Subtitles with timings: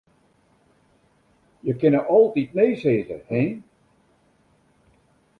[1.67, 3.53] Je kinne altyd nee sizze, hin.